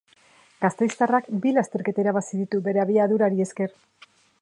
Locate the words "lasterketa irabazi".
1.59-2.43